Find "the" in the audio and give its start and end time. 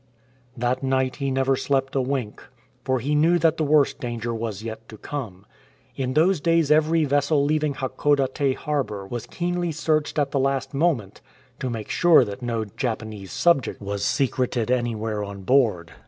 3.57-3.63, 10.31-10.39